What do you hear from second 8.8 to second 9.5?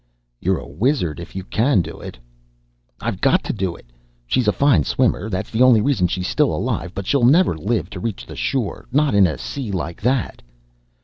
Not in a